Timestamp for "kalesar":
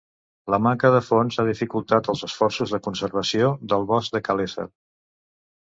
4.31-4.71